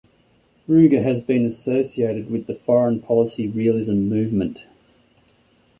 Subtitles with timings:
[0.67, 4.65] Ruger has been associated with the foreign policy realism movement.